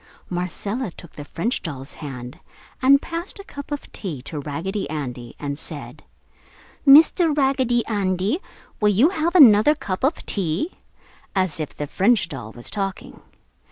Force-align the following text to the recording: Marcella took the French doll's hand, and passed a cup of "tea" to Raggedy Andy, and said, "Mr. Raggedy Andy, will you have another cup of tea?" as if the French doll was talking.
Marcella 0.31 0.89
took 0.89 1.11
the 1.13 1.23
French 1.23 1.61
doll's 1.61 1.93
hand, 2.01 2.39
and 2.81 3.03
passed 3.03 3.37
a 3.37 3.43
cup 3.43 3.71
of 3.71 3.91
"tea" 3.91 4.19
to 4.23 4.39
Raggedy 4.39 4.89
Andy, 4.89 5.35
and 5.37 5.59
said, 5.59 6.03
"Mr. 6.87 7.37
Raggedy 7.37 7.85
Andy, 7.85 8.39
will 8.79 8.89
you 8.89 9.09
have 9.09 9.35
another 9.35 9.75
cup 9.75 10.03
of 10.03 10.25
tea?" 10.25 10.71
as 11.35 11.59
if 11.59 11.75
the 11.75 11.85
French 11.85 12.29
doll 12.29 12.51
was 12.51 12.71
talking. 12.71 13.21